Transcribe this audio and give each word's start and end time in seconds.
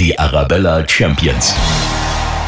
Die 0.00 0.18
Arabella 0.18 0.88
Champions. 0.88 1.54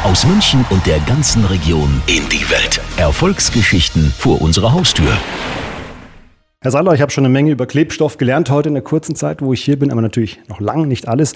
Aus 0.03 0.25
München 0.25 0.65
und 0.71 0.83
der 0.87 0.99
ganzen 1.01 1.45
Region 1.45 2.01
in 2.07 2.27
die 2.29 2.49
Welt. 2.49 2.81
Erfolgsgeschichten 2.97 4.11
vor 4.17 4.41
unserer 4.41 4.73
Haustür. 4.73 5.15
Herr 6.63 6.71
Saller, 6.71 6.95
ich 6.95 7.01
habe 7.01 7.11
schon 7.11 7.25
eine 7.25 7.31
Menge 7.31 7.51
über 7.51 7.67
Klebstoff 7.67 8.17
gelernt 8.17 8.49
heute 8.49 8.69
in 8.69 8.73
der 8.73 8.81
kurzen 8.81 9.13
Zeit, 9.13 9.43
wo 9.43 9.53
ich 9.53 9.63
hier 9.63 9.77
bin, 9.77 9.91
aber 9.91 10.01
natürlich 10.01 10.39
noch 10.47 10.59
lange 10.61 10.87
nicht 10.87 11.07
alles. 11.07 11.35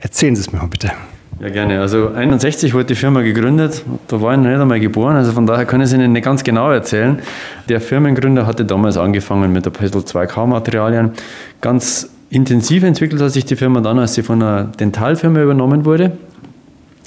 Erzählen 0.00 0.34
Sie 0.34 0.40
es 0.40 0.50
mir 0.50 0.58
mal 0.58 0.68
bitte. 0.68 0.90
Ja, 1.38 1.50
gerne. 1.50 1.82
Also 1.82 2.14
61 2.14 2.72
wurde 2.72 2.86
die 2.86 2.94
Firma 2.94 3.20
gegründet. 3.20 3.84
Da 4.06 4.22
war 4.22 4.32
ich 4.32 4.38
noch 4.38 4.48
nicht 4.48 4.58
einmal 4.58 4.80
geboren, 4.80 5.16
also 5.16 5.32
von 5.32 5.44
daher 5.44 5.66
kann 5.66 5.82
ich 5.82 5.88
es 5.88 5.92
Ihnen 5.92 6.12
nicht 6.12 6.24
ganz 6.24 6.44
genau 6.44 6.70
erzählen. 6.70 7.18
Der 7.68 7.82
Firmengründer 7.82 8.46
hatte 8.46 8.64
damals 8.64 8.96
angefangen 8.96 9.52
mit 9.52 9.66
der 9.66 9.70
Pestel 9.70 10.00
2K-Materialien. 10.00 11.12
Ganz 11.60 12.08
intensiv 12.30 12.82
entwickelt 12.82 13.20
hat 13.22 13.32
sich 13.32 13.44
die 13.44 13.56
Firma 13.56 13.80
dann, 13.80 13.98
als 13.98 14.14
sie 14.14 14.22
von 14.22 14.42
einer 14.42 14.64
Dentalfirma 14.64 15.42
übernommen 15.42 15.84
wurde 15.84 16.12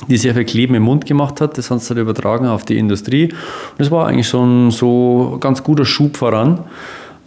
die 0.08 0.18
sehr 0.18 0.34
viel 0.34 0.46
Kleben 0.46 0.76
im 0.76 0.84
Mund 0.84 1.06
gemacht 1.06 1.42
hat. 1.42 1.58
Das 1.58 1.70
hat 1.70 1.82
sie 1.82 1.94
dann 1.94 2.02
übertragen 2.02 2.48
auf 2.48 2.64
die 2.64 2.78
Industrie. 2.78 3.26
Und 3.26 3.80
das 3.80 3.92
war 3.92 4.08
eigentlich 4.08 4.28
schon 4.28 4.72
so 4.72 5.38
ganz 5.40 5.64
guter 5.64 5.86
Schub 5.86 6.18
voran. 6.18 6.60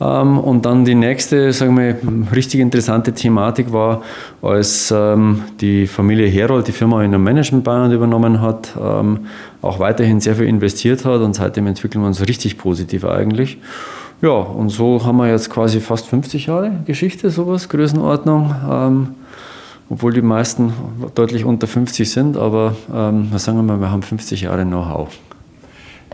Ähm, 0.00 0.38
und 0.38 0.66
dann 0.66 0.84
die 0.84 0.94
nächste, 0.94 1.52
sagen 1.52 1.76
wir, 1.78 1.96
richtig 2.34 2.60
interessante 2.60 3.12
Thematik 3.12 3.72
war, 3.72 4.02
als 4.42 4.92
ähm, 4.94 5.42
die 5.60 5.86
Familie 5.86 6.26
Herold 6.26 6.66
die 6.66 6.72
Firma 6.72 7.04
in 7.04 7.12
der 7.12 7.20
Management 7.20 7.64
Bayern 7.64 7.92
übernommen 7.92 8.40
hat, 8.40 8.74
ähm, 8.80 9.20
auch 9.62 9.78
weiterhin 9.78 10.20
sehr 10.20 10.34
viel 10.34 10.46
investiert 10.46 11.04
hat 11.04 11.20
und 11.20 11.34
seitdem 11.34 11.68
entwickeln 11.68 12.02
wir 12.02 12.08
uns 12.08 12.26
richtig 12.26 12.58
positiv 12.58 13.04
eigentlich. 13.04 13.58
Ja, 14.24 14.30
und 14.30 14.70
so 14.70 15.04
haben 15.04 15.18
wir 15.18 15.28
jetzt 15.28 15.50
quasi 15.50 15.80
fast 15.80 16.06
50 16.06 16.46
Jahre 16.46 16.72
Geschichte, 16.86 17.28
sowas, 17.28 17.68
Größenordnung. 17.68 18.54
obwohl 19.90 20.14
die 20.14 20.22
meisten 20.22 20.72
deutlich 21.14 21.44
unter 21.44 21.66
50 21.66 22.10
sind, 22.10 22.38
aber 22.38 22.74
ähm, 22.90 23.28
sagen 23.36 23.58
wir 23.58 23.62
mal, 23.62 23.80
wir 23.80 23.90
haben 23.90 24.00
50 24.00 24.40
Jahre 24.40 24.64
Know-how. 24.64 25.10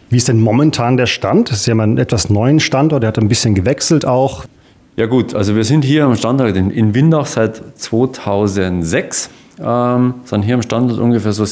Wie 0.09 0.17
ist 0.17 0.27
denn 0.27 0.41
momentan 0.41 0.97
der 0.97 1.07
Stand? 1.07 1.51
Das 1.51 1.59
ist 1.59 1.67
ja 1.67 1.77
mal 1.77 1.87
ein 1.87 1.99
etwas 1.99 2.31
neuen 2.31 2.59
Standort, 2.59 3.05
der 3.05 3.09
hat 3.09 3.19
ein 3.21 3.29
bisschen 3.29 3.55
gewechselt 3.55 4.05
auch. 4.05 4.45
Ja 4.97 5.07
gut, 5.07 5.33
also 5.33 5.55
wir 5.55 5.63
sind 5.63 5.85
hier 5.85 6.05
am 6.05 6.17
Standort 6.17 6.57
in, 6.57 6.73
in 6.73 6.93
Windach 6.97 7.27
seit 7.27 7.63
2006. 7.79 9.31
Ähm, 9.65 10.15
sind 10.25 10.43
hier 10.43 10.57
am 10.57 10.63
Standort 10.63 10.99
ungefähr 10.99 11.33
so 11.33 11.45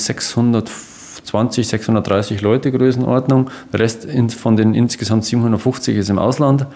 620, 1.28 1.68
630 1.68 2.40
Leute 2.40 2.72
Größenordnung. 2.72 3.50
Der 3.72 3.80
Rest 3.80 4.08
von 4.32 4.56
den 4.56 4.74
insgesamt 4.74 5.24
750 5.24 5.96
ist 5.96 6.08
im 6.08 6.18
Ausland. 6.18 6.66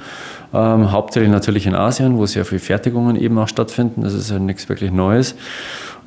Ähm, 0.53 0.93
hauptsächlich 0.93 1.31
natürlich 1.31 1.67
in 1.67 1.75
Asien, 1.75 2.19
wo 2.19 2.27
sehr 2.27 2.45
viele 2.45 2.61
Fertigungen 2.61 3.17
eben 3.17 3.39
auch 3.39 3.49
stattfinden. 3.49 4.03
Das 4.03 4.13
ist 4.13 4.31
ja 4.31 4.39
nichts 4.39 4.69
wirklich 4.69 4.93
Neues. 4.93 5.35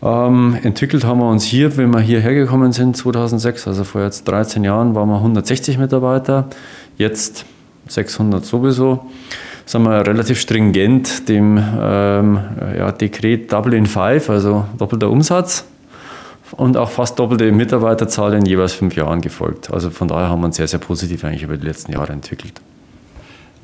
Ähm, 0.03 0.57
entwickelt 0.61 1.05
haben 1.05 1.19
wir 1.19 1.29
uns 1.29 1.43
hier, 1.43 1.77
wenn 1.77 1.89
wir 1.91 2.01
hierher 2.01 2.33
gekommen 2.33 2.71
sind, 2.71 2.95
2006, 2.95 3.67
also 3.67 3.83
vor 3.83 4.01
jetzt 4.01 4.27
13 4.27 4.63
Jahren, 4.63 4.93
waren 4.93 5.09
wir 5.09 5.17
160 5.17 5.79
Mitarbeiter, 5.79 6.45
jetzt 6.97 7.45
600 7.87 8.45
sowieso. 8.45 9.05
Sind 9.65 9.83
wir 9.83 10.05
relativ 10.05 10.39
stringent 10.39 11.27
dem 11.27 11.57
ähm, 11.57 12.39
ja, 12.77 12.91
Dekret 12.91 13.51
Dublin 13.51 13.87
5, 13.87 14.29
also 14.29 14.65
doppelter 14.77 15.09
Umsatz 15.09 15.65
und 16.51 16.77
auch 16.77 16.89
fast 16.89 17.17
doppelte 17.19 17.51
Mitarbeiterzahl 17.51 18.33
in 18.33 18.45
jeweils 18.45 18.73
fünf 18.73 18.95
Jahren 18.95 19.21
gefolgt. 19.21 19.71
Also 19.71 19.89
von 19.89 20.07
daher 20.07 20.29
haben 20.29 20.41
wir 20.41 20.45
uns 20.45 20.57
sehr, 20.57 20.67
sehr 20.67 20.79
positiv 20.79 21.23
eigentlich 21.23 21.43
über 21.43 21.57
die 21.57 21.65
letzten 21.65 21.91
Jahre 21.91 22.13
entwickelt. 22.13 22.61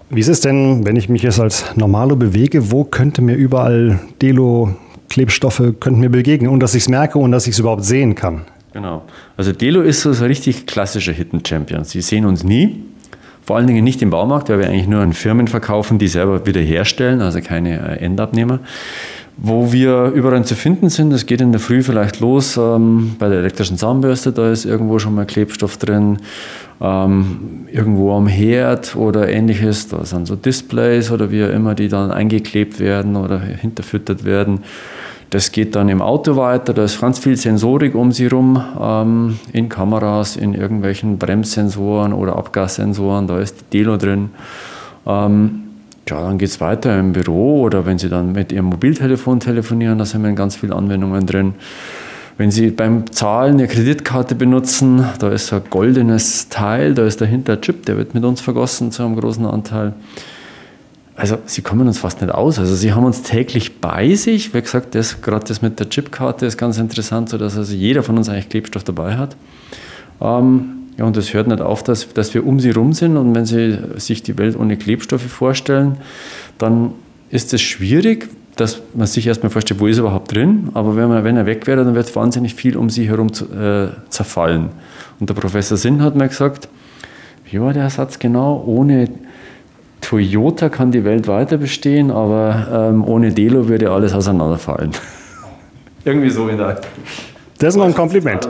Wie 0.10 0.20
ist 0.20 0.28
es 0.28 0.42
denn, 0.42 0.86
wenn 0.86 0.98
ich 0.98 1.08
mich 1.08 1.22
jetzt 1.22 1.40
als 1.40 1.76
Normalo 1.76 2.16
bewege, 2.16 2.72
wo 2.72 2.84
könnte 2.84 3.22
mir 3.22 3.36
überall 3.36 4.00
Delo 4.22 4.76
Klebstoffe 5.08 5.62
könnten 5.80 6.00
mir 6.00 6.10
begegnen, 6.10 6.50
ohne 6.50 6.60
dass 6.60 6.74
ich 6.74 6.84
es 6.84 6.90
merke 6.90 7.20
und 7.20 7.32
dass 7.32 7.48
ich 7.48 7.54
es 7.54 7.60
überhaupt 7.60 7.84
sehen 7.84 8.16
kann. 8.16 8.42
Genau. 8.74 9.04
Also 9.38 9.52
Delo 9.52 9.82
ist 9.82 10.02
so 10.02 10.10
ein 10.10 10.16
richtig 10.16 10.66
klassischer 10.66 11.12
Hidden 11.12 11.46
Champion. 11.46 11.84
Sie 11.84 12.02
sehen 12.02 12.26
uns 12.26 12.44
nie, 12.44 12.84
vor 13.44 13.58
allen 13.58 13.68
Dingen 13.68 13.84
nicht 13.84 14.02
im 14.02 14.10
Baumarkt, 14.10 14.50
weil 14.50 14.60
wir 14.60 14.68
eigentlich 14.68 14.88
nur 14.88 15.02
an 15.02 15.14
Firmen 15.14 15.48
verkaufen, 15.48 16.00
die 16.00 16.08
selber 16.08 16.46
wieder 16.46 16.62
herstellen, 16.62 17.22
also 17.22 17.42
keine 17.42 17.98
äh, 18.00 18.04
Endabnehmer. 18.04 18.60
Wo 19.44 19.72
wir 19.72 20.12
überall 20.14 20.46
zu 20.46 20.54
finden 20.54 20.90
sind, 20.90 21.12
das 21.12 21.26
geht 21.26 21.42
in 21.42 21.52
der 21.52 21.60
Früh 21.60 21.82
vielleicht 21.82 22.20
los 22.20 22.58
ähm, 22.58 23.16
bei 23.18 23.28
der 23.28 23.40
elektrischen 23.40 23.76
Zahnbürste, 23.76 24.32
da 24.32 24.52
ist 24.52 24.66
irgendwo 24.66 25.00
schon 25.00 25.16
mal 25.16 25.26
Klebstoff 25.26 25.78
drin, 25.78 26.20
ähm, 26.80 27.66
irgendwo 27.72 28.16
am 28.16 28.28
Herd 28.28 28.96
oder 28.96 29.30
ähnliches, 29.30 29.88
da 29.88 30.06
sind 30.06 30.28
so 30.28 30.36
Displays 30.36 31.10
oder 31.10 31.32
wie 31.32 31.44
auch 31.44 31.50
immer, 31.50 31.74
die 31.74 31.88
dann 31.88 32.12
eingeklebt 32.12 32.80
werden 32.80 33.16
oder 33.16 33.40
hinterfüttert 33.40 34.26
werden. 34.26 34.60
Das 35.32 35.52
geht 35.52 35.74
dann 35.74 35.90
im 35.90 36.04
Auto 36.04 36.36
weiter, 36.36 36.72
da 36.76 36.84
ist 36.84 37.02
ganz 37.02 37.18
viel 37.18 37.36
Sensorik 37.36 37.96
um 37.96 38.12
sie 38.12 38.28
rum, 38.28 38.62
ähm, 38.80 39.40
in 39.54 39.70
Kameras, 39.70 40.36
in 40.36 40.54
irgendwelchen 40.54 41.18
Bremssensoren 41.18 42.14
oder 42.14 42.36
Abgassensoren, 42.36 43.26
da 43.26 43.40
ist 43.40 43.56
die 43.60 43.80
Delo 43.80 43.98
drin. 43.98 44.30
Ähm, 45.08 45.71
ja, 46.08 46.22
dann 46.22 46.38
geht 46.38 46.50
es 46.50 46.60
weiter 46.60 47.00
im 47.00 47.14
Büro 47.14 47.62
oder 47.62 47.86
wenn 47.86 47.98
Sie 47.98 48.10
dann 48.10 48.32
mit 48.32 48.52
Ihrem 48.52 48.66
Mobiltelefon 48.66 49.40
telefonieren, 49.40 49.98
da 49.98 50.06
sind 50.06 50.36
ganz 50.36 50.56
vielen 50.56 50.74
Anwendungen 50.74 51.26
drin. 51.26 51.54
Wenn 52.38 52.52
Sie 52.52 52.72
beim 52.72 53.12
Zahlen 53.12 53.54
eine 53.54 53.68
Kreditkarte 53.68 54.36
benutzen, 54.36 55.06
da 55.20 55.30
ist 55.30 55.54
ein 55.54 55.62
goldenes 55.70 56.50
Teil, 56.50 56.94
da 56.94 57.06
ist 57.06 57.22
dahinter 57.22 57.54
ein 57.54 57.62
Chip, 57.62 57.86
der 57.86 57.98
wird 57.98 58.14
mit 58.14 58.24
uns 58.24 58.42
vergossen 58.42 58.92
zu 58.92 59.04
einem 59.04 59.16
großen 59.16 59.46
Anteil 59.46 59.94
also 61.22 61.38
sie 61.46 61.62
kommen 61.62 61.88
uns 61.88 62.00
fast 62.00 62.20
nicht 62.22 62.34
aus. 62.34 62.58
Also 62.58 62.74
sie 62.74 62.94
haben 62.94 63.06
uns 63.06 63.22
täglich 63.22 63.80
bei 63.80 64.16
sich. 64.16 64.56
Wie 64.56 64.62
gesagt, 64.62 64.96
das, 64.96 65.22
gerade 65.22 65.46
das 65.46 65.62
mit 65.62 65.80
der 65.80 65.88
Chipkarte 65.88 66.48
ist 66.48 66.58
ganz 66.58 66.80
interessant, 66.80 67.30
sodass 67.30 67.58
also 67.58 67.76
jeder 67.76 68.02
von 68.02 68.18
uns 68.18 68.28
eigentlich 68.28 68.50
Klebstoff 68.50 68.84
dabei 68.84 69.18
hat. 69.18 69.36
Ähm, 70.20 70.81
ja, 70.98 71.06
und 71.06 71.16
das 71.18 71.34
hört 71.34 71.48
nicht 71.48 71.62
auf, 71.62 71.84
dass, 71.84 72.14
dass 72.14 72.34
wir 72.34 72.46
um 72.46 72.60
sie 72.60 72.72
rum 72.72 72.94
sind. 72.94 73.18
Und 73.18 73.34
wenn 73.34 73.46
Sie 73.46 73.78
sich 73.98 74.24
die 74.24 74.38
Welt 74.38 74.58
ohne 74.58 74.78
Klebstoffe 74.78 75.22
vorstellen, 75.22 75.98
dann 76.58 76.92
ist 77.30 77.54
es 77.54 77.62
schwierig, 77.62 78.30
dass 78.56 78.82
man 78.94 79.08
sich 79.08 79.26
erstmal 79.26 79.50
vorstellt, 79.50 79.80
wo 79.80 79.88
ist 79.88 79.98
er 79.98 80.02
überhaupt 80.02 80.36
drin. 80.36 80.70
Aber 80.74 80.96
wenn, 80.96 81.08
man, 81.08 81.24
wenn 81.24 81.38
er 81.38 81.46
weg 81.46 81.66
wäre, 81.68 81.84
dann 81.84 81.96
wird 81.96 82.14
wahnsinnig 82.16 82.54
viel 82.56 82.76
um 82.78 82.90
sie 82.90 83.08
herum 83.08 83.32
zu, 83.34 83.46
äh, 83.46 83.90
zerfallen. 84.10 84.70
Und 85.20 85.30
der 85.30 85.34
Professor 85.34 85.78
Sinn 85.78 86.02
hat 86.04 86.16
mir 86.16 86.28
gesagt, 86.28 86.68
wie 87.50 87.60
war 87.60 87.74
der 87.74 87.90
Satz 87.90 88.20
genau? 88.20 88.64
Ohne 88.66 89.10
Toyota 90.02 90.70
kann 90.70 90.92
die 90.92 91.04
Welt 91.04 91.28
weiter 91.28 91.58
bestehen, 91.58 92.12
aber 92.12 92.90
ähm, 92.92 93.06
ohne 93.06 93.32
Delo 93.32 93.68
würde 93.70 93.92
alles 93.92 94.14
auseinanderfallen. 94.14 94.92
Irgendwie 96.04 96.30
so 96.30 96.48
in 96.48 96.58
der. 96.58 96.82
Das 97.60 97.76
ist 97.76 97.78
mal 97.78 97.88
ein 97.88 97.94
Kompliment. 97.94 98.48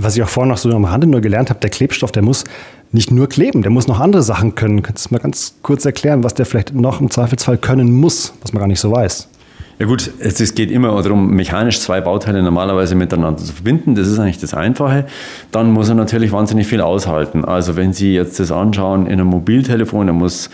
Was 0.00 0.16
ich 0.16 0.22
auch 0.22 0.28
vorhin 0.28 0.50
noch 0.50 0.58
so 0.58 0.70
am 0.70 0.84
Rande 0.84 1.06
nur 1.06 1.20
gelernt 1.20 1.50
habe, 1.50 1.58
der 1.60 1.70
Klebstoff, 1.70 2.12
der 2.12 2.22
muss 2.22 2.44
nicht 2.92 3.10
nur 3.10 3.28
kleben, 3.28 3.62
der 3.62 3.70
muss 3.70 3.88
noch 3.88 4.00
andere 4.00 4.22
Sachen 4.22 4.54
können. 4.54 4.82
Kannst 4.82 5.10
du 5.10 5.14
mal 5.14 5.20
ganz 5.20 5.56
kurz 5.62 5.84
erklären, 5.84 6.22
was 6.22 6.34
der 6.34 6.46
vielleicht 6.46 6.72
noch 6.72 7.00
im 7.00 7.10
Zweifelsfall 7.10 7.58
können 7.58 7.92
muss, 7.92 8.32
was 8.40 8.52
man 8.52 8.60
gar 8.60 8.68
nicht 8.68 8.80
so 8.80 8.92
weiß? 8.92 9.28
Ja 9.80 9.86
gut, 9.86 10.10
es, 10.18 10.54
geht 10.54 10.72
immer 10.72 11.00
darum, 11.02 11.30
mechanisch 11.30 11.78
zwei 11.78 12.00
Bauteile 12.00 12.42
normalerweise 12.42 12.96
miteinander 12.96 13.38
zu 13.38 13.52
verbinden. 13.52 13.94
Das 13.94 14.08
ist 14.08 14.18
eigentlich 14.18 14.40
das 14.40 14.52
Einfache. 14.52 15.06
Dann 15.52 15.70
muss 15.70 15.88
er 15.88 15.94
natürlich 15.94 16.32
wahnsinnig 16.32 16.66
viel 16.66 16.80
aushalten. 16.80 17.44
Also 17.44 17.76
wenn 17.76 17.92
Sie 17.92 18.12
jetzt 18.12 18.40
das 18.40 18.50
anschauen 18.50 19.06
in 19.06 19.14
einem 19.14 19.28
Mobiltelefon, 19.28 20.08
er 20.08 20.14
muss 20.14 20.50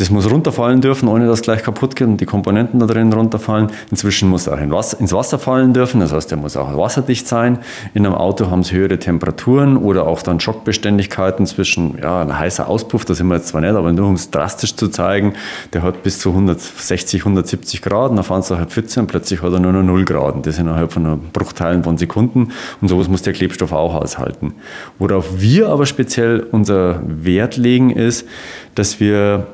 das 0.00 0.08
muss 0.08 0.30
runterfallen 0.30 0.80
dürfen, 0.80 1.08
ohne 1.08 1.26
dass 1.26 1.42
gleich 1.42 1.62
kaputt 1.62 1.94
geht 1.94 2.08
und 2.08 2.18
die 2.22 2.24
Komponenten 2.24 2.80
da 2.80 2.86
drin 2.86 3.12
runterfallen. 3.12 3.68
Inzwischen 3.90 4.30
muss 4.30 4.46
er 4.46 4.54
auch 4.54 4.60
in 4.60 4.72
Wasser, 4.72 4.98
ins 4.98 5.12
Wasser 5.12 5.38
fallen 5.38 5.74
dürfen, 5.74 6.00
das 6.00 6.10
heißt, 6.10 6.32
er 6.32 6.38
muss 6.38 6.56
auch 6.56 6.74
wasserdicht 6.74 7.28
sein. 7.28 7.58
In 7.92 8.06
einem 8.06 8.14
Auto 8.14 8.50
haben 8.50 8.62
sie 8.62 8.76
höhere 8.76 8.98
Temperaturen 8.98 9.76
oder 9.76 10.06
auch 10.06 10.22
dann 10.22 10.40
Schockbeständigkeiten 10.40 11.44
zwischen, 11.44 11.98
ja, 12.00 12.22
ein 12.22 12.38
heißer 12.38 12.66
Auspuff, 12.66 13.04
da 13.04 13.12
sind 13.12 13.26
wir 13.26 13.36
jetzt 13.36 13.48
zwar 13.48 13.60
nicht, 13.60 13.74
aber 13.74 13.92
nur 13.92 14.08
um 14.08 14.14
es 14.14 14.30
drastisch 14.30 14.74
zu 14.74 14.88
zeigen, 14.88 15.34
der 15.74 15.82
hat 15.82 16.02
bis 16.02 16.18
zu 16.18 16.30
160, 16.30 17.20
170 17.20 17.82
Grad, 17.82 18.16
dann 18.16 18.24
fahren 18.24 18.40
sie 18.40 18.56
halt 18.56 18.70
Pfütze 18.70 19.00
und 19.00 19.06
plötzlich 19.06 19.42
hat 19.42 19.52
er 19.52 19.60
nur 19.60 19.74
noch 19.74 19.82
0 19.82 20.06
Grad. 20.06 20.46
Das 20.46 20.54
ist 20.54 20.60
innerhalb 20.60 20.92
von 20.92 21.28
Bruchteilen 21.30 21.84
von 21.84 21.98
Sekunden 21.98 22.52
und 22.80 22.88
sowas 22.88 23.08
muss 23.08 23.20
der 23.20 23.34
Klebstoff 23.34 23.72
auch 23.72 23.94
aushalten. 23.94 24.54
Worauf 24.98 25.26
wir 25.42 25.68
aber 25.68 25.84
speziell 25.84 26.46
unser 26.52 27.02
Wert 27.06 27.58
legen, 27.58 27.90
ist, 27.90 28.26
dass 28.74 28.98
wir 28.98 29.46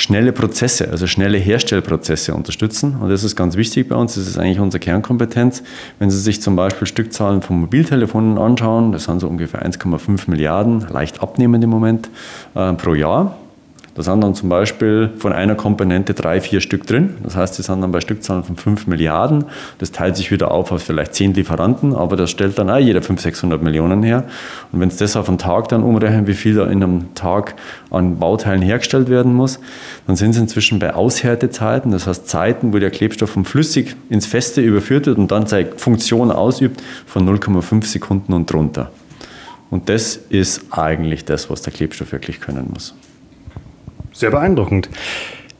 schnelle 0.00 0.32
Prozesse, 0.32 0.90
also 0.90 1.06
schnelle 1.06 1.38
Herstellprozesse 1.38 2.34
unterstützen. 2.34 2.96
Und 3.00 3.10
das 3.10 3.22
ist 3.22 3.36
ganz 3.36 3.56
wichtig 3.56 3.88
bei 3.88 3.96
uns. 3.96 4.14
Das 4.14 4.26
ist 4.26 4.38
eigentlich 4.38 4.60
unsere 4.60 4.80
Kernkompetenz. 4.80 5.62
Wenn 5.98 6.10
Sie 6.10 6.18
sich 6.18 6.40
zum 6.40 6.56
Beispiel 6.56 6.86
Stückzahlen 6.86 7.42
von 7.42 7.60
Mobiltelefonen 7.60 8.38
anschauen, 8.38 8.92
das 8.92 9.04
sind 9.04 9.20
so 9.20 9.28
ungefähr 9.28 9.64
1,5 9.64 10.30
Milliarden, 10.30 10.86
leicht 10.88 11.22
abnehmend 11.22 11.62
im 11.64 11.70
Moment, 11.70 12.08
äh, 12.54 12.72
pro 12.72 12.94
Jahr. 12.94 13.36
Da 14.00 14.04
sind 14.04 14.22
dann 14.22 14.34
zum 14.34 14.48
Beispiel 14.48 15.10
von 15.18 15.34
einer 15.34 15.54
Komponente 15.54 16.14
drei, 16.14 16.40
vier 16.40 16.62
Stück 16.62 16.86
drin. 16.86 17.18
Das 17.22 17.36
heißt, 17.36 17.58
die 17.58 17.62
sind 17.62 17.82
dann 17.82 17.92
bei 17.92 18.00
Stückzahlen 18.00 18.44
von 18.44 18.56
5 18.56 18.86
Milliarden. 18.86 19.44
Das 19.76 19.92
teilt 19.92 20.16
sich 20.16 20.30
wieder 20.30 20.52
auf 20.52 20.72
auf 20.72 20.82
vielleicht 20.82 21.14
10 21.14 21.34
Lieferanten, 21.34 21.94
aber 21.94 22.16
das 22.16 22.30
stellt 22.30 22.58
dann 22.58 22.70
auch 22.70 22.78
jeder 22.78 23.02
500, 23.02 23.24
600 23.24 23.62
Millionen 23.62 24.02
her. 24.02 24.24
Und 24.72 24.80
wenn 24.80 24.88
es 24.88 24.96
das 24.96 25.16
auf 25.16 25.28
einen 25.28 25.36
Tag 25.36 25.68
dann 25.68 25.82
umrechnen, 25.82 26.26
wie 26.26 26.32
viel 26.32 26.54
da 26.54 26.64
in 26.64 26.82
einem 26.82 27.14
Tag 27.14 27.56
an 27.90 28.18
Bauteilen 28.18 28.62
hergestellt 28.62 29.10
werden 29.10 29.34
muss, 29.34 29.60
dann 30.06 30.16
sind 30.16 30.30
es 30.30 30.38
inzwischen 30.38 30.78
bei 30.78 30.94
Aushärtezeiten, 30.94 31.92
das 31.92 32.06
heißt 32.06 32.26
Zeiten, 32.26 32.72
wo 32.72 32.78
der 32.78 32.90
Klebstoff 32.90 33.28
vom 33.28 33.44
Flüssig 33.44 33.96
ins 34.08 34.24
Feste 34.24 34.62
überführt 34.62 35.08
wird 35.08 35.18
und 35.18 35.30
dann 35.30 35.46
seine 35.46 35.72
Funktion 35.76 36.30
ausübt, 36.30 36.82
von 37.04 37.28
0,5 37.28 37.84
Sekunden 37.84 38.32
und 38.32 38.50
drunter. 38.50 38.90
Und 39.68 39.90
das 39.90 40.16
ist 40.16 40.62
eigentlich 40.70 41.26
das, 41.26 41.50
was 41.50 41.60
der 41.60 41.74
Klebstoff 41.74 42.12
wirklich 42.12 42.40
können 42.40 42.70
muss. 42.72 42.94
Sehr 44.12 44.30
beeindruckend. 44.30 44.88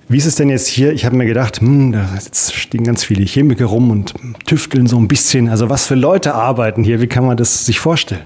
Wie 0.08 0.16
ist 0.16 0.26
es 0.26 0.34
denn 0.34 0.48
jetzt 0.48 0.66
hier? 0.66 0.92
Ich 0.92 1.04
habe 1.04 1.14
mir 1.14 1.26
gedacht, 1.26 1.60
hm, 1.60 1.92
da 1.92 2.08
stehen 2.32 2.82
ganz 2.82 3.04
viele 3.04 3.24
Chemiker 3.24 3.66
rum 3.66 3.92
und 3.92 4.12
tüfteln 4.44 4.88
so 4.88 4.98
ein 4.98 5.06
bisschen. 5.06 5.48
Also 5.48 5.70
was 5.70 5.86
für 5.86 5.94
Leute 5.94 6.34
arbeiten 6.34 6.82
hier? 6.82 7.00
Wie 7.00 7.06
kann 7.06 7.24
man 7.24 7.36
das 7.36 7.64
sich 7.64 7.78
vorstellen? 7.78 8.22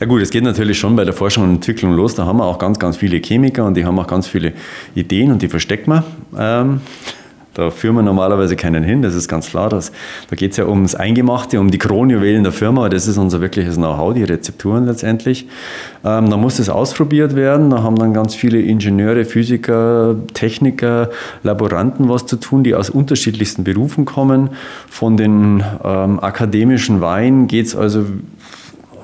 Ja 0.00 0.06
gut, 0.06 0.22
es 0.22 0.30
geht 0.30 0.44
natürlich 0.44 0.78
schon 0.78 0.96
bei 0.96 1.04
der 1.04 1.12
Forschung 1.12 1.44
und 1.44 1.50
Entwicklung 1.50 1.92
los. 1.92 2.14
Da 2.14 2.24
haben 2.24 2.38
wir 2.38 2.44
auch 2.44 2.58
ganz, 2.58 2.78
ganz 2.78 2.96
viele 2.96 3.18
Chemiker 3.18 3.66
und 3.66 3.76
die 3.76 3.84
haben 3.84 3.98
auch 3.98 4.06
ganz 4.06 4.26
viele 4.26 4.52
Ideen 4.94 5.32
und 5.32 5.42
die 5.42 5.48
verstecken 5.48 5.92
wir. 5.92 6.04
Ähm, 6.38 6.80
da 7.58 7.70
führen 7.70 7.96
wir 7.96 8.02
normalerweise 8.02 8.54
keinen 8.54 8.84
hin, 8.84 9.02
das 9.02 9.16
ist 9.16 9.26
ganz 9.26 9.48
klar. 9.48 9.68
Das, 9.68 9.90
da 10.30 10.36
geht 10.36 10.52
es 10.52 10.58
ja 10.58 10.66
ums 10.66 10.94
Eingemachte, 10.94 11.58
um 11.58 11.72
die 11.72 11.78
Kronjuwelen 11.78 12.44
der 12.44 12.52
Firma. 12.52 12.88
Das 12.88 13.08
ist 13.08 13.18
unser 13.18 13.40
wirkliches 13.40 13.74
Know-how, 13.74 14.14
die 14.14 14.22
Rezepturen 14.22 14.86
letztendlich. 14.86 15.48
Ähm, 16.04 16.30
da 16.30 16.36
muss 16.36 16.58
das 16.58 16.68
ausprobiert 16.68 17.34
werden. 17.34 17.70
Da 17.70 17.82
haben 17.82 17.96
dann 17.96 18.14
ganz 18.14 18.36
viele 18.36 18.60
Ingenieure, 18.60 19.24
Physiker, 19.24 20.14
Techniker, 20.34 21.10
Laboranten 21.42 22.08
was 22.08 22.26
zu 22.26 22.36
tun, 22.36 22.62
die 22.62 22.76
aus 22.76 22.90
unterschiedlichsten 22.90 23.64
Berufen 23.64 24.04
kommen. 24.04 24.50
Von 24.88 25.16
den 25.16 25.64
ähm, 25.82 26.20
akademischen 26.20 27.00
Weinen 27.00 27.48
geht 27.48 27.66
es 27.66 27.74
also 27.74 28.06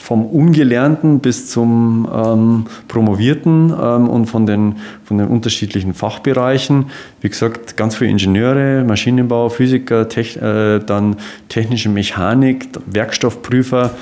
vom 0.04 0.26
Ungelernten 0.26 1.20
bis 1.20 1.48
zum 1.48 2.06
ähm, 2.14 2.66
Promovierten 2.88 3.70
ähm, 3.70 4.06
und 4.06 4.26
von 4.26 4.44
den, 4.44 4.76
von 5.02 5.16
den 5.16 5.28
unterschiedlichen 5.28 5.94
Fachbereichen. 5.94 6.90
Wie 7.22 7.30
gesagt, 7.30 7.78
ganz 7.78 7.96
viele 7.96 8.10
Ingenieure, 8.10 8.84
Maschinenbau, 8.84 9.48
Physiker, 9.48 10.06
Tech, 10.10 10.36
äh, 10.36 10.80
dann 10.80 11.16
technische 11.48 11.88
Mechanik, 11.88 12.68
Werkstoffprüfer 12.84 13.92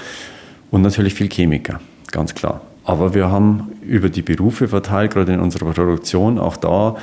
und 0.73 0.83
natürlich 0.83 1.15
viel 1.15 1.29
Chemiker, 1.29 1.79
ganz 2.11 2.35
klar. 2.35 2.63
Aber 2.85 3.15
wir 3.15 3.31
haben 3.31 3.71
über 3.87 4.09
die 4.09 4.23
Berufe 4.23 4.67
verteilt, 4.67 5.13
gerade 5.13 5.33
in 5.33 5.39
unserer 5.39 5.67
Produktion, 5.67 6.37
auch 6.37 6.57
da 6.57 6.97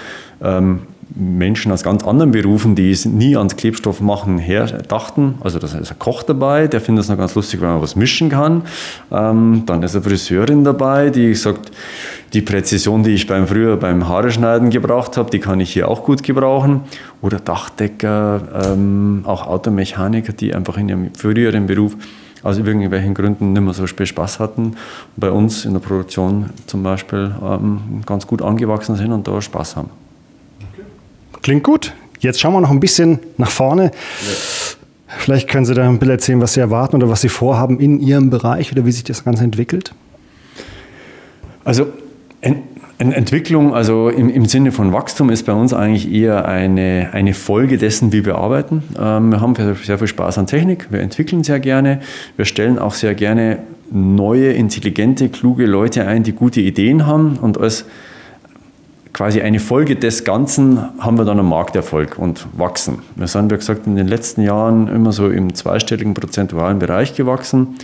ähm, 0.43 0.81
Menschen 1.15 1.71
aus 1.71 1.83
ganz 1.83 2.05
anderen 2.05 2.31
Berufen, 2.31 2.75
die 2.75 2.91
es 2.91 3.05
nie 3.05 3.35
ans 3.35 3.55
Klebstoff 3.55 3.99
machen 3.99 4.37
her 4.37 4.65
dachten. 4.87 5.35
Also 5.41 5.59
da 5.59 5.67
ist 5.67 5.75
ein 5.75 5.99
Koch 5.99 6.23
dabei, 6.23 6.67
der 6.67 6.81
findet 6.81 7.03
es 7.03 7.09
noch 7.09 7.17
ganz 7.17 7.35
lustig, 7.35 7.61
wenn 7.61 7.69
man 7.69 7.81
was 7.81 7.95
mischen 7.95 8.29
kann. 8.29 8.63
Ähm, 9.11 9.63
dann 9.65 9.81
ist 9.83 9.95
eine 9.95 10.03
Friseurin 10.03 10.63
dabei, 10.63 11.09
die 11.09 11.33
sagt, 11.33 11.71
die 12.33 12.41
Präzision, 12.41 13.03
die 13.03 13.11
ich 13.11 13.25
beim 13.25 13.47
früher 13.47 13.77
beim 13.77 14.07
Haare 14.07 14.31
schneiden 14.31 14.69
gebraucht 14.69 15.17
habe, 15.17 15.31
die 15.31 15.39
kann 15.39 15.59
ich 15.59 15.73
hier 15.73 15.87
auch 15.87 16.03
gut 16.03 16.21
gebrauchen. 16.21 16.81
Oder 17.21 17.39
Dachdecker, 17.39 18.41
ähm, 18.71 19.21
auch 19.25 19.47
Automechaniker, 19.47 20.33
die 20.33 20.53
einfach 20.53 20.77
in 20.77 20.89
ihrem 20.89 21.13
früheren 21.15 21.65
Beruf 21.65 21.95
aus 22.43 22.57
irgendwelchen 22.57 23.13
Gründen 23.13 23.53
nicht 23.53 23.61
mehr 23.61 23.73
so 23.73 23.85
viel 23.87 24.05
Spaß 24.05 24.39
hatten, 24.39 24.75
bei 25.17 25.29
uns 25.31 25.65
in 25.65 25.73
der 25.73 25.79
Produktion 25.79 26.51
zum 26.67 26.83
Beispiel 26.83 27.35
ähm, 27.43 28.01
ganz 28.05 28.27
gut 28.27 28.41
angewachsen 28.41 28.95
sind 28.95 29.11
und 29.11 29.27
da 29.27 29.41
Spaß 29.41 29.75
haben. 29.75 29.89
Klingt 31.41 31.63
gut. 31.63 31.93
Jetzt 32.19 32.39
schauen 32.39 32.53
wir 32.53 32.61
noch 32.61 32.71
ein 32.71 32.79
bisschen 32.79 33.19
nach 33.37 33.51
vorne. 33.51 33.85
Ja. 33.85 33.91
Vielleicht 35.17 35.49
können 35.49 35.65
Sie 35.65 35.73
da 35.73 35.87
ein 35.87 35.99
bisschen 35.99 36.11
erzählen, 36.11 36.41
was 36.41 36.53
Sie 36.53 36.59
erwarten 36.59 36.95
oder 36.95 37.09
was 37.09 37.21
Sie 37.21 37.29
vorhaben 37.29 37.79
in 37.79 37.99
Ihrem 37.99 38.29
Bereich 38.29 38.71
oder 38.71 38.85
wie 38.85 38.91
sich 38.91 39.03
das 39.03 39.23
Ganze 39.23 39.43
entwickelt. 39.43 39.93
Also 41.63 41.87
Entwicklung, 42.99 43.73
also 43.73 44.09
im, 44.09 44.29
im, 44.29 44.45
Sinne 44.45 44.71
von 44.73 44.91
Wachstum, 44.91 45.29
ist 45.29 45.45
bei 45.45 45.53
uns 45.53 45.73
eigentlich 45.73 46.11
eher 46.11 46.45
eine, 46.45 47.09
eine 47.13 47.33
Folge 47.33 47.77
dessen, 47.77 48.11
wie 48.11 48.25
wir 48.25 48.35
arbeiten. 48.35 48.83
Ähm, 48.99 49.31
wir 49.31 49.39
haben 49.39 49.55
sehr 49.55 49.97
viel 49.97 50.07
Spaß 50.07 50.37
an 50.37 50.47
Technik, 50.47 50.87
wir 50.89 50.99
entwickeln 50.99 51.43
sehr 51.43 51.61
gerne, 51.61 52.01
wir 52.35 52.43
stellen 52.45 52.77
auch 52.77 52.93
sehr 52.93 53.15
gerne 53.15 53.59
neue, 53.89 54.51
intelligente, 54.51 55.29
kluge 55.29 55.65
Leute 55.65 56.05
ein, 56.07 56.23
die 56.23 56.33
gute 56.33 56.59
Ideen 56.59 57.05
haben 57.05 57.37
und 57.37 57.57
als 57.57 57.85
quasi 59.19 59.41
eine 59.41 59.59
Folge 59.59 59.97
des 59.97 60.23
Ganzen 60.23 60.79
haben 60.97 61.17
wir 61.17 61.25
dann 61.25 61.39
einen 61.39 61.49
Markterfolg 61.49 62.17
und 62.17 62.47
wachsen. 62.53 62.99
Wir 63.17 63.27
sind, 63.27 63.51
wie 63.51 63.57
gesagt, 63.57 63.85
in 63.85 63.97
den 63.97 64.07
letzten 64.07 64.43
Jahren 64.43 64.87
immer 64.87 65.11
so 65.11 65.27
im 65.27 65.53
zweistelligen 65.53 66.13
prozentualen 66.13 66.79
Bereich 66.79 67.15
gewachsen. 67.15 67.75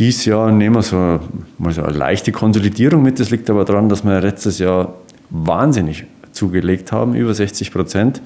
Dieses 0.00 0.24
Jahr 0.24 0.50
nehmen 0.50 0.74
wir 0.74 0.82
so, 0.82 1.20
mal 1.58 1.72
so 1.72 1.84
eine 1.84 1.96
leichte 1.96 2.32
Konsolidierung 2.32 3.00
mit. 3.04 3.20
Das 3.20 3.30
liegt 3.30 3.48
aber 3.48 3.64
daran, 3.64 3.88
dass 3.88 4.04
wir 4.04 4.20
letztes 4.20 4.58
Jahr 4.58 4.94
wahnsinnig 5.30 6.04
zugelegt 6.32 6.90
haben, 6.90 7.14
über 7.14 7.32
60 7.32 7.70
Prozent. 7.70 8.20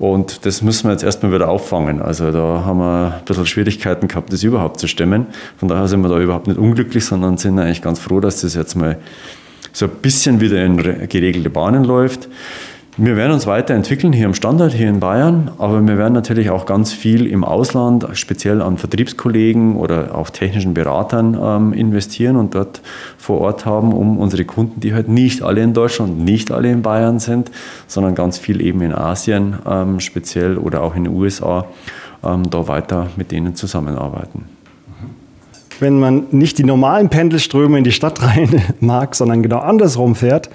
Und 0.00 0.46
das 0.46 0.62
müssen 0.62 0.88
wir 0.88 0.92
jetzt 0.92 1.04
erstmal 1.04 1.32
wieder 1.32 1.48
auffangen. 1.48 2.02
Also 2.02 2.32
da 2.32 2.64
haben 2.64 2.78
wir 2.80 3.14
ein 3.18 3.24
bisschen 3.26 3.46
Schwierigkeiten 3.46 4.08
gehabt, 4.08 4.32
das 4.32 4.42
überhaupt 4.42 4.80
zu 4.80 4.88
stemmen. 4.88 5.26
Von 5.58 5.68
daher 5.68 5.86
sind 5.86 6.00
wir 6.00 6.08
da 6.08 6.18
überhaupt 6.18 6.48
nicht 6.48 6.58
unglücklich, 6.58 7.04
sondern 7.04 7.36
sind 7.36 7.60
eigentlich 7.60 7.80
ganz 7.80 8.00
froh, 8.00 8.18
dass 8.18 8.40
das 8.40 8.56
jetzt 8.56 8.74
mal 8.74 8.98
so 9.72 9.86
ein 9.86 9.92
bisschen 10.02 10.40
wieder 10.40 10.64
in 10.64 10.76
geregelte 11.08 11.50
Bahnen 11.50 11.84
läuft. 11.84 12.28
Wir 12.96 13.16
werden 13.16 13.32
uns 13.32 13.46
weiterentwickeln 13.46 14.12
hier 14.12 14.26
im 14.26 14.34
Standort, 14.34 14.72
hier 14.72 14.88
in 14.88 15.00
Bayern, 15.00 15.52
aber 15.58 15.80
wir 15.80 15.96
werden 15.96 16.12
natürlich 16.12 16.50
auch 16.50 16.66
ganz 16.66 16.92
viel 16.92 17.24
im 17.26 17.44
Ausland, 17.44 18.06
speziell 18.12 18.60
an 18.60 18.78
Vertriebskollegen 18.78 19.76
oder 19.76 20.14
auch 20.14 20.28
technischen 20.28 20.74
Beratern 20.74 21.38
ähm, 21.40 21.72
investieren 21.72 22.36
und 22.36 22.54
dort 22.54 22.82
vor 23.16 23.40
Ort 23.40 23.64
haben, 23.64 23.94
um 23.94 24.18
unsere 24.18 24.44
Kunden, 24.44 24.80
die 24.80 24.92
halt 24.92 25.08
nicht 25.08 25.42
alle 25.42 25.62
in 25.62 25.72
Deutschland, 25.72 26.18
nicht 26.18 26.50
alle 26.50 26.70
in 26.70 26.82
Bayern 26.82 27.20
sind, 27.20 27.50
sondern 27.86 28.14
ganz 28.14 28.38
viel 28.38 28.60
eben 28.60 28.82
in 28.82 28.92
Asien 28.92 29.54
ähm, 29.66 30.00
speziell 30.00 30.58
oder 30.58 30.82
auch 30.82 30.94
in 30.94 31.04
den 31.04 31.14
USA, 31.14 31.66
ähm, 32.22 32.50
da 32.50 32.68
weiter 32.68 33.06
mit 33.16 33.30
denen 33.30 33.54
zusammenarbeiten 33.54 34.59
wenn 35.80 35.98
man 35.98 36.26
nicht 36.30 36.58
die 36.58 36.64
normalen 36.64 37.08
Pendelströme 37.08 37.78
in 37.78 37.84
die 37.84 37.92
Stadt 37.92 38.22
rein 38.22 38.62
mag, 38.80 39.14
sondern 39.14 39.42
genau 39.42 39.58
andersrum 39.58 40.14
fährt, 40.14 40.50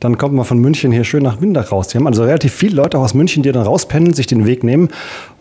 dann 0.00 0.16
kommt 0.16 0.34
man 0.34 0.46
von 0.46 0.58
München 0.58 0.92
hier 0.92 1.04
schön 1.04 1.22
nach 1.22 1.40
Windach 1.40 1.70
raus. 1.70 1.88
Die 1.88 1.98
haben 1.98 2.06
also 2.06 2.24
relativ 2.24 2.52
viele 2.52 2.76
Leute 2.76 2.98
aus 2.98 3.14
München, 3.14 3.42
die 3.42 3.52
dann 3.52 3.62
rauspendeln, 3.62 4.14
sich 4.14 4.26
den 4.26 4.46
Weg 4.46 4.64
nehmen 4.64 4.88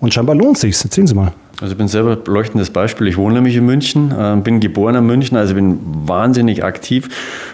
und 0.02 0.14
scheinbar 0.14 0.36
lohnt 0.36 0.58
sich. 0.58 0.84
Erzählen 0.84 1.08
Sie 1.08 1.16
mal. 1.16 1.32
Also 1.62 1.74
ich 1.74 1.78
bin 1.78 1.90
selber 1.90 2.18
leuchtendes 2.26 2.70
Beispiel. 2.70 3.08
Ich 3.08 3.18
wohne 3.18 3.36
nämlich 3.36 3.56
in 3.56 3.66
München, 3.66 4.14
äh, 4.18 4.38
bin 4.42 4.62
geboren 4.62 4.96
in 4.96 5.06
München, 5.06 5.38
also 5.38 5.56
bin 5.56 5.80
wahnsinnig 5.84 6.64
aktiv 6.64 7.10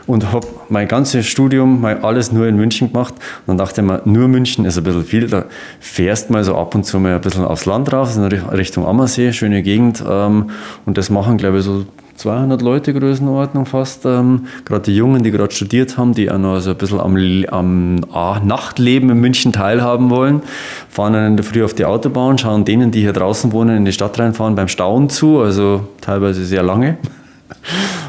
und 0.06 0.32
habe 0.32 0.46
mein 0.70 0.88
ganzes 0.88 1.26
Studium, 1.26 1.82
mein 1.82 2.04
alles 2.04 2.32
nur 2.32 2.48
in 2.48 2.56
München 2.56 2.92
gemacht. 2.92 3.16
Und 3.16 3.48
dann 3.48 3.58
dachte 3.58 3.82
ich 3.82 3.88
mir, 3.88 4.02
nur 4.06 4.28
München 4.28 4.66
ist 4.66 4.78
ein 4.78 4.84
bisschen 4.84 5.06
viel. 5.06 5.28
Da 5.28 5.46
fährst 5.80 6.30
mal 6.30 6.44
so 6.44 6.56
ab 6.56 6.76
und 6.76 6.86
zu 6.86 7.00
mal 7.00 7.16
ein 7.16 7.22
bisschen 7.22 7.46
aufs 7.46 7.66
Land 7.66 7.92
raus, 7.94 8.16
in 8.16 8.24
Richtung 8.24 8.86
Ammersee, 8.86 9.34
schöne 9.34 9.64
Gegend. 9.64 10.04
Ähm, 10.08 10.52
und 10.86 10.98
das 11.00 11.10
machen, 11.10 11.38
glaube 11.38 11.60
ich, 11.60 11.64
so 11.64 11.86
200 12.16 12.62
Leute 12.62 12.94
Größenordnung 12.94 13.66
fast. 13.66 14.06
Ähm, 14.06 14.48
gerade 14.64 14.84
die 14.84 14.96
Jungen, 14.96 15.24
die 15.24 15.32
gerade 15.32 15.54
studiert 15.54 15.98
haben, 15.98 16.14
die 16.14 16.32
auch 16.32 16.38
noch 16.38 16.60
so 16.60 16.72
ein 16.72 16.78
bisschen 16.78 17.00
am, 17.00 17.16
am 17.50 18.02
ah, 18.14 18.40
Nachtleben 18.44 19.10
in 19.10 19.20
München 19.20 19.52
teilhaben 19.52 20.10
wollen, 20.10 20.42
fahren 20.90 21.14
dann 21.14 21.28
in 21.28 21.38
der 21.38 21.46
Früh 21.46 21.64
auf 21.64 21.74
die 21.74 21.86
Autobahn, 21.86 22.38
schauen 22.38 22.66
denen, 22.66 22.92
die 22.92 23.02
hier 23.02 23.14
draußen 23.14 23.52
wohnen, 23.52 23.78
in 23.78 23.86
die 23.86 23.94
Stadt 23.94 24.18
reinfahren, 24.18 24.56
beim 24.56 24.68
Stauen 24.68 25.10
zu, 25.10 25.40
also 25.40 25.88
teilweise 26.02 26.46
sehr 26.46 26.64
lange. 26.64 26.98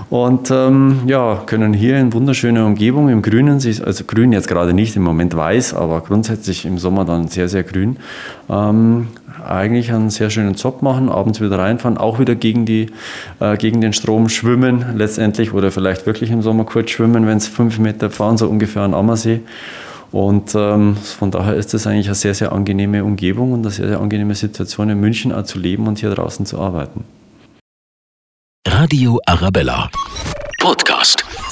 Und 0.09 0.53
ähm, 0.53 1.01
ja, 1.07 1.43
können 1.47 1.73
hier 1.75 1.99
in 1.99 2.13
wunderschöner 2.13 2.65
Umgebung 2.65 3.09
im 3.09 3.23
Grünen, 3.23 3.55
also 3.55 4.05
grün 4.05 4.33
jetzt 4.33 4.47
gerade 4.47 4.73
nicht, 4.73 4.95
im 4.95 5.03
Moment 5.03 5.37
weiß, 5.37 5.75
aber 5.75 6.01
grundsätzlich 6.01 6.65
im 6.65 6.79
Sommer 6.79 7.05
dann 7.05 7.27
sehr, 7.27 7.49
sehr 7.49 7.65
grün, 7.65 7.97
ähm, 8.49 9.09
eigentlich 9.45 9.93
einen 9.93 10.11
sehr 10.11 10.31
schönen 10.31 10.55
Job 10.55 10.81
machen, 10.83 11.09
abends 11.09 11.41
wieder 11.41 11.59
reinfahren, 11.59 11.99
auch 11.99 12.21
wieder 12.21 12.37
gegen, 12.37 12.67
die, 12.67 12.87
äh, 13.41 13.57
gegen 13.57 13.81
den 13.81 13.93
Strom 13.93 14.29
schwimmen 14.29 14.85
letztendlich 14.97 15.53
oder 15.53 15.73
vielleicht 15.73 16.07
wirklich 16.07 16.31
im 16.31 16.41
Sommer 16.41 16.65
kurz 16.65 16.91
schwimmen, 16.91 17.27
wenn 17.27 17.39
es 17.39 17.49
fünf 17.49 17.81
Meter 17.81 18.09
fahren, 18.09 18.39
so 18.39 18.49
ungefähr 18.49 18.83
an 18.83 18.95
Ammersee. 18.95 19.41
Und 20.13 20.55
ähm, 20.55 20.97
von 20.97 21.33
daher 21.33 21.55
ist 21.55 21.75
das 21.75 21.85
eigentlich 21.89 22.07
eine 22.07 22.15
sehr, 22.15 22.35
sehr 22.35 22.53
angenehme 22.53 23.03
Umgebung 23.03 23.53
und 23.53 23.61
eine 23.61 23.71
sehr, 23.71 23.89
sehr 23.89 24.01
angenehme 24.01 24.37
Situation 24.37 24.89
in 24.89 25.01
München 25.01 25.33
auch 25.33 25.43
zu 25.43 25.59
leben 25.59 25.89
und 25.89 25.99
hier 25.99 26.11
draußen 26.11 26.47
zu 26.47 26.61
arbeiten. 26.61 27.05
Radio 28.67 29.21
Arabella. 29.27 29.89
Podcast. 30.59 31.47